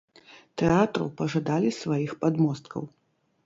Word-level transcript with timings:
Тэатру 0.61 1.05
пажадалі 1.21 1.69
сваіх 1.83 2.19
падмосткаў. 2.25 2.93